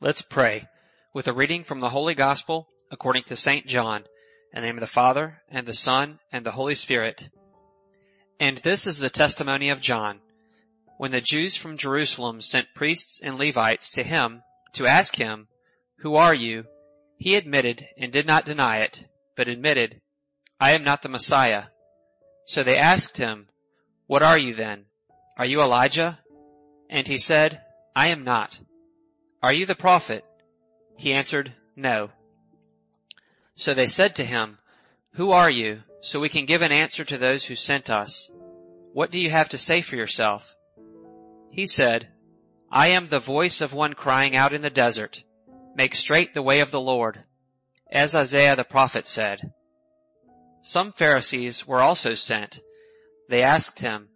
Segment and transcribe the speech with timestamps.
[0.00, 0.64] Let's pray
[1.12, 3.66] with a reading from the Holy Gospel according to St.
[3.66, 4.04] John,
[4.52, 7.28] in the name of the Father, and the Son, and the Holy Spirit.
[8.38, 10.20] And this is the testimony of John.
[10.98, 14.44] When the Jews from Jerusalem sent priests and Levites to him
[14.74, 15.48] to ask him,
[15.96, 16.66] Who are you?
[17.16, 19.04] He admitted and did not deny it,
[19.34, 20.00] but admitted,
[20.60, 21.64] I am not the Messiah.
[22.46, 23.48] So they asked him,
[24.06, 24.84] What are you then?
[25.36, 26.20] Are you Elijah?
[26.88, 27.60] And he said,
[27.96, 28.60] I am not.
[29.40, 30.24] Are you the prophet?
[30.96, 32.10] He answered, No.
[33.54, 34.58] So they said to him,
[35.12, 38.30] Who are you, so we can give an answer to those who sent us?
[38.92, 40.56] What do you have to say for yourself?
[41.52, 42.08] He said,
[42.70, 45.22] I am the voice of one crying out in the desert,
[45.76, 47.22] Make straight the way of the Lord,
[47.92, 49.52] as Isaiah the prophet said.
[50.62, 52.58] Some Pharisees were also sent.
[53.28, 54.08] They asked him,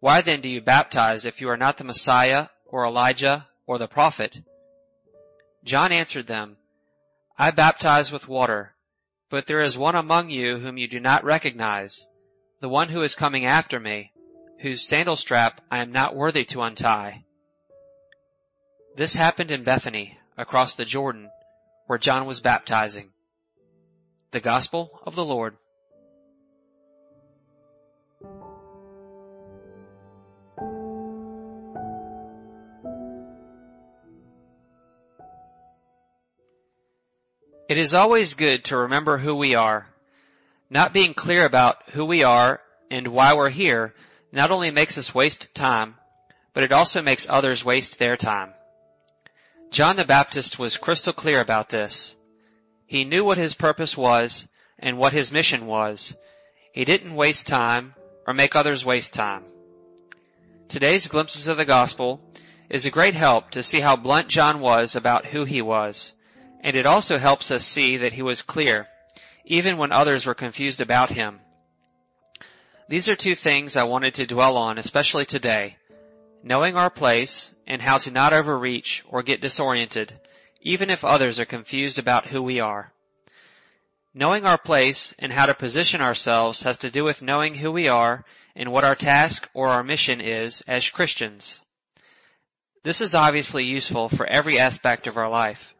[0.00, 3.86] Why then do you baptize if you are not the Messiah, or Elijah, or the
[3.86, 4.40] prophet?
[5.66, 6.58] John answered them,
[7.36, 8.76] I baptize with water,
[9.28, 12.06] but there is one among you whom you do not recognize,
[12.60, 14.12] the one who is coming after me,
[14.60, 17.24] whose sandal strap I am not worthy to untie.
[18.94, 21.28] This happened in Bethany, across the Jordan,
[21.88, 23.10] where John was baptizing.
[24.30, 25.56] The Gospel of the Lord.
[37.68, 39.88] It is always good to remember who we are.
[40.70, 42.60] Not being clear about who we are
[42.92, 43.92] and why we're here
[44.30, 45.96] not only makes us waste time,
[46.54, 48.52] but it also makes others waste their time.
[49.72, 52.14] John the Baptist was crystal clear about this.
[52.86, 54.46] He knew what his purpose was
[54.78, 56.14] and what his mission was.
[56.72, 57.96] He didn't waste time
[58.28, 59.42] or make others waste time.
[60.68, 62.20] Today's glimpses of the gospel
[62.70, 66.12] is a great help to see how blunt John was about who he was
[66.66, 68.88] and it also helps us see that he was clear,
[69.44, 71.38] even when others were confused about him.
[72.88, 75.76] These are two things I wanted to dwell on, especially today.
[76.42, 80.12] Knowing our place and how to not overreach or get disoriented,
[80.60, 82.92] even if others are confused about who we are.
[84.12, 87.86] Knowing our place and how to position ourselves has to do with knowing who we
[87.86, 88.24] are
[88.56, 91.60] and what our task or our mission is as Christians.
[92.82, 95.72] This is obviously useful for every aspect of our life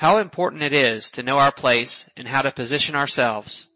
[0.00, 3.68] how important it is to know our place and how to position ourselves.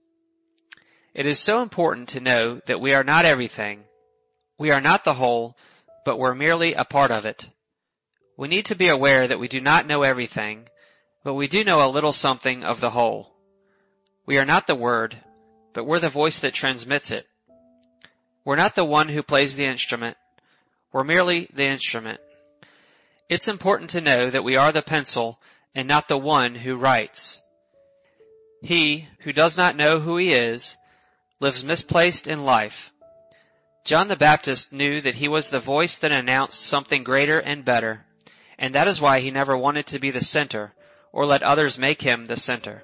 [1.12, 3.84] It is so important to know that we are not everything.
[4.56, 5.54] We are not the whole,
[6.06, 7.46] but we're merely a part of it.
[8.38, 10.66] We need to be aware that we do not know everything,
[11.24, 13.36] but we do know a little something of the whole.
[14.24, 15.14] We are not the word,
[15.74, 17.26] but we're the voice that transmits it.
[18.46, 20.16] We're not the one who plays the instrument.
[20.90, 22.18] We're merely the instrument.
[23.28, 25.38] It's important to know that we are the pencil
[25.74, 27.40] and not the one who writes.
[28.62, 30.76] He who does not know who he is
[31.40, 32.92] lives misplaced in life.
[33.84, 38.04] John the Baptist knew that he was the voice that announced something greater and better,
[38.58, 40.72] and that is why he never wanted to be the center
[41.12, 42.82] or let others make him the center.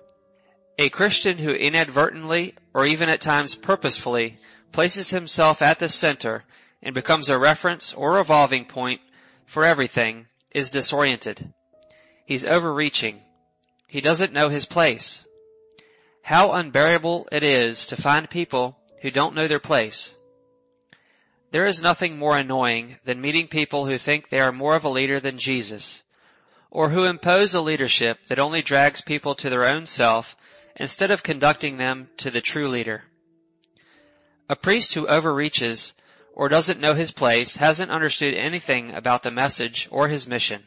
[0.78, 4.38] A Christian who inadvertently or even at times purposefully
[4.72, 6.44] places himself at the center
[6.82, 9.00] and becomes a reference or revolving point
[9.46, 11.52] for everything is disoriented.
[12.30, 13.20] He's overreaching.
[13.88, 15.26] He doesn't know his place.
[16.22, 20.14] How unbearable it is to find people who don't know their place.
[21.50, 24.88] There is nothing more annoying than meeting people who think they are more of a
[24.88, 26.04] leader than Jesus,
[26.70, 30.36] or who impose a leadership that only drags people to their own self
[30.76, 33.02] instead of conducting them to the true leader.
[34.48, 35.94] A priest who overreaches
[36.32, 40.62] or doesn't know his place hasn't understood anything about the message or his mission.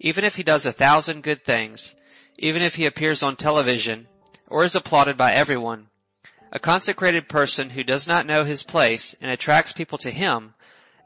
[0.00, 1.94] Even if he does a thousand good things,
[2.38, 4.08] even if he appears on television
[4.46, 5.88] or is applauded by everyone,
[6.50, 10.54] a consecrated person who does not know his place and attracts people to him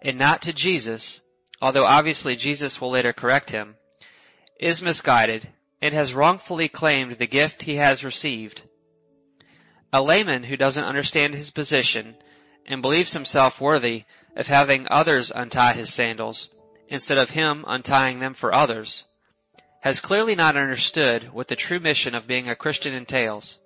[0.00, 1.20] and not to Jesus,
[1.61, 3.75] although obviously Jesus will later correct him,
[4.61, 5.47] is misguided
[5.82, 8.62] and has wrongfully claimed the gift he has received.
[9.93, 12.14] A layman who doesn't understand his position
[12.64, 14.05] and believes himself worthy
[14.37, 16.49] of having others untie his sandals
[16.94, 19.05] instead of him untying them for others,
[19.81, 23.58] has clearly not understood what the true mission of being a Christian entails.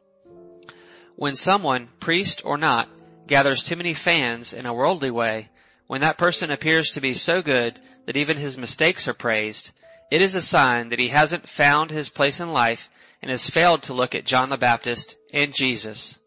[1.17, 2.89] When someone, priest or not,
[3.27, 5.51] gathers too many fans in a worldly way,
[5.87, 9.71] when that person appears to be so good that even his mistakes are praised,
[10.11, 12.91] it is a sign that he hasn't found his place in life
[13.21, 16.19] and has failed to look at John the Baptist and Jesus.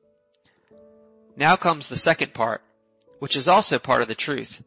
[1.36, 2.62] Now comes the second part,
[3.20, 4.64] which is also part of the truth.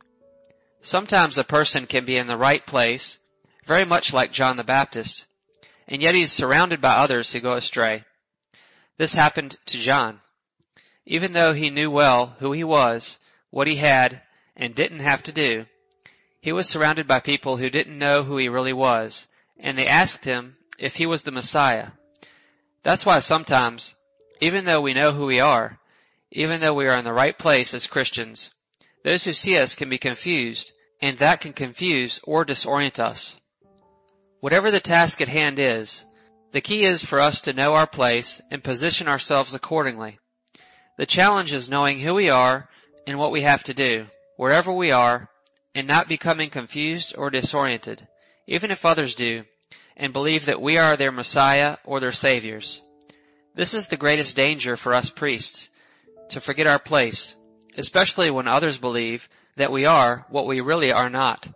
[0.84, 3.18] Sometimes a person can be in the right place,
[3.64, 5.24] very much like John the Baptist,
[5.88, 8.04] and yet he is surrounded by others who go astray.
[8.98, 10.20] This happened to John.
[11.06, 14.20] Even though he knew well who he was, what he had,
[14.56, 15.64] and didn't have to do,
[16.42, 19.26] he was surrounded by people who didn't know who he really was,
[19.58, 21.92] and they asked him if he was the Messiah.
[22.82, 23.94] That's why sometimes,
[24.38, 25.80] even though we know who we are,
[26.30, 28.52] even though we are in the right place as Christians,
[29.02, 33.36] those who see us can be confused, and that can confuse or disorient us.
[34.40, 36.04] Whatever the task at hand is,
[36.52, 40.18] the key is for us to know our place and position ourselves accordingly.
[40.96, 42.68] The challenge is knowing who we are
[43.06, 44.06] and what we have to do,
[44.36, 45.28] wherever we are,
[45.74, 48.06] and not becoming confused or disoriented,
[48.46, 49.44] even if others do,
[49.96, 52.80] and believe that we are their Messiah or their Saviors.
[53.54, 55.68] This is the greatest danger for us priests,
[56.30, 57.36] to forget our place,
[57.76, 61.48] especially when others believe that we are what we really are not.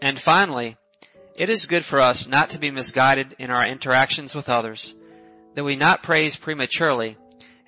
[0.00, 0.76] And finally,
[1.36, 4.94] it is good for us not to be misguided in our interactions with others,
[5.54, 7.16] that we not praise prematurely,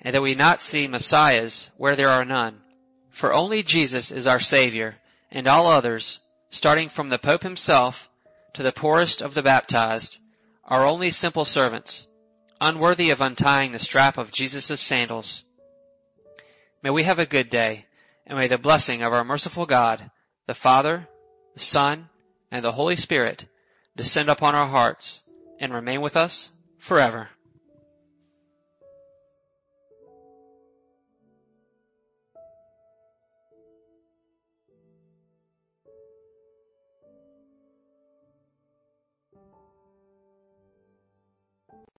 [0.01, 2.61] and that we not see messiahs where there are none.
[3.09, 4.95] For only Jesus is our Savior,
[5.31, 6.19] and all others,
[6.49, 8.09] starting from the Pope himself
[8.53, 10.19] to the poorest of the baptized,
[10.63, 12.07] are only simple servants,
[12.61, 15.43] unworthy of untying the strap of Jesus' sandals.
[16.83, 17.85] May we have a good day,
[18.25, 20.09] and may the blessing of our merciful God,
[20.47, 21.07] the Father,
[21.53, 22.09] the Son,
[22.51, 23.47] and the Holy Spirit
[23.95, 25.21] descend upon our hearts
[25.59, 26.49] and remain with us
[26.79, 27.29] forever.